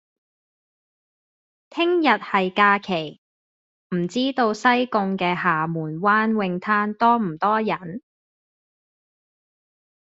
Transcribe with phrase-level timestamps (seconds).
[1.69, 3.21] 聽日係假期，
[3.95, 8.01] 唔知道西貢嘅廈門灣泳灘多唔多人？